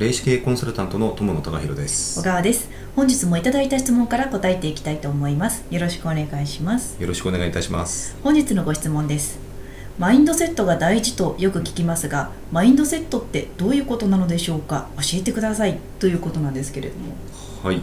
[0.00, 2.18] 霊視系コンサルタントの友野隆弘です。
[2.18, 2.70] 小川です。
[2.96, 5.62] 本日もいただいた質問から答えていきたいと思います。
[5.70, 6.96] よろしくお願いします。
[6.98, 8.16] よろしくお願いいたします。
[8.22, 9.38] 本日のご質問です。
[9.98, 14.88] マインドセットが大事とよく聞きますがマインドセットってどういうことなのでしょうか？
[14.96, 15.78] 教えてください。
[15.98, 17.12] ということなんですけれども
[17.62, 17.82] はい、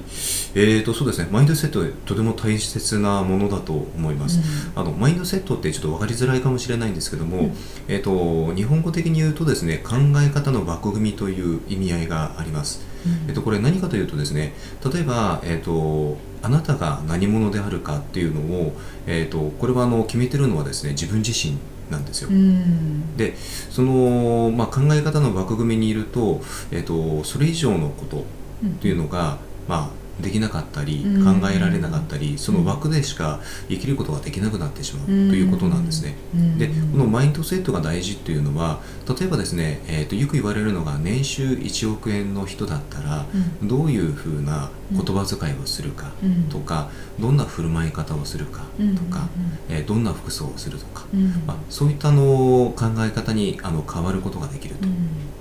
[0.55, 1.27] えーとそうですね。
[1.31, 4.39] マインドセットとても大切なものだと思います、
[4.75, 7.51] あのマインドセットってちょっと分かりづらいかもしれないんですけども、うん。
[7.87, 13.29] えー、と日本語的に言うとですね考え方の枠組みという意味合いがあります、うん。
[13.29, 14.53] えっと、これ何かというとですね
[14.91, 18.73] 例えば、えっと、あなたが何者であるかっていうのを、
[19.05, 21.55] えっと、これはあの決めてるのはですね自分自身
[21.91, 23.15] なんですよ、うん。
[23.15, 23.37] で
[23.69, 26.41] その、まあ、考え方の枠組みにいると、
[26.71, 28.25] えっと、それ以上のこと
[28.65, 31.41] っていうのが、まあ、できなかったりうん。
[31.41, 33.39] 考えられなかったりその枠でしか
[33.69, 35.31] 生きることができなくなってしまうとうん。
[35.33, 36.15] いうことなんですね。
[36.35, 36.57] うん。
[36.57, 38.81] でこのマインドセットが大事っていうのは
[39.19, 43.25] 例えばですね、えー、とよく言われるのが年収1億円の人だったら
[43.61, 43.67] うん。
[43.67, 46.43] どういうふうな言葉遣いをするかうん。
[46.49, 46.89] とか
[47.19, 49.27] どんな振る舞い方をするかとか、
[49.69, 51.05] えーどんな服装をするとか、
[51.45, 54.87] まあ、そういったあの考え方にあの変わることができると。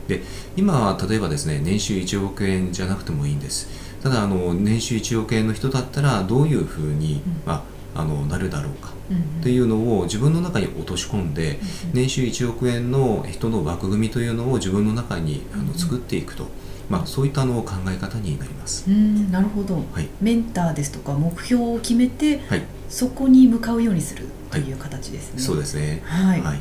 [0.08, 0.22] うんで
[0.56, 3.68] 今は例えばですね年収1億円じゃなくてもいいんです。
[4.02, 7.42] ただあの年収1億円の人だったらどういうふうに、うん。
[7.44, 8.90] まあ、あのなるだろうか。
[9.10, 16.48] うんっていうのを自分の中に落とし込んでうん年収1億円の人の枠組みというのを自分の中にあうんの作っていくと、
[16.88, 18.84] まあ、そういったあの考え方になります。
[18.88, 19.76] うんなるほど。
[19.92, 25.40] はい、メンターですとか目標を決めてはい、そこに向かうようにするという形ですね。
[25.40, 26.02] そうですね。
[26.04, 26.60] はい、わ、はい、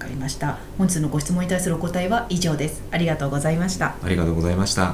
[0.00, 0.58] かりました。
[0.78, 2.82] 本日のご質問に対するお答えは以上です。
[2.90, 3.94] ありがとうございました。
[4.02, 4.88] ありがとうございました。